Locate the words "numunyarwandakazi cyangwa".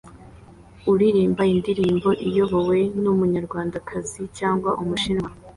3.01-4.69